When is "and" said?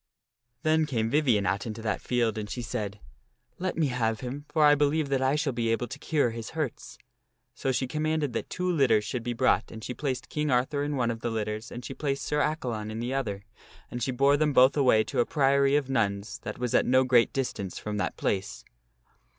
2.35-2.49, 9.69-9.83, 11.71-11.85, 13.91-14.01